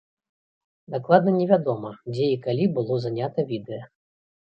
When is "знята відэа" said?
3.07-3.83